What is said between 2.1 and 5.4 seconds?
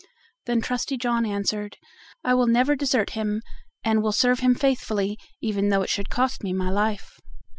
"I will never desert him, and will serve him faithfully,